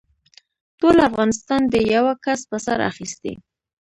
[0.79, 3.33] ټول افغانستان دې يوه کس په سر اخيستی.